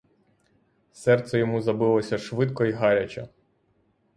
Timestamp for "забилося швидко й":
1.61-2.71